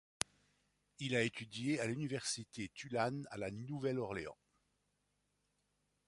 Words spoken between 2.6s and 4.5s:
Tulane à La Nouvelle-Orléans.